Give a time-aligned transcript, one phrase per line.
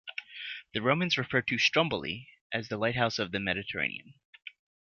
[0.73, 4.15] The Romans referred to Stromboli as the Lighthouse of the Mediterranean.